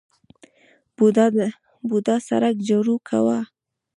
بوډا 1.87 2.15
سرک 2.27 2.55
جارو 2.67 2.95
کاوه. 3.07 3.39